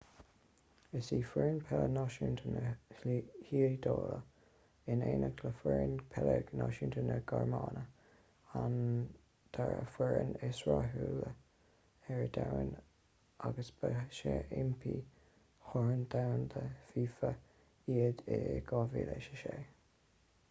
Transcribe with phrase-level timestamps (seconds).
[0.99, 2.69] is í foireann peile náisiúnta na
[3.49, 4.15] hiodáile
[4.93, 7.83] in éineacht le foireann peile náisiúnta na gearmáine
[8.61, 8.77] an
[9.57, 11.29] dara foireann is rathúla
[12.15, 12.71] ar domhan
[13.51, 13.91] agus ba
[14.21, 15.03] seaimpíní
[15.69, 17.31] chorn domhanda fifa
[17.99, 18.41] iad i
[18.73, 19.55] 2006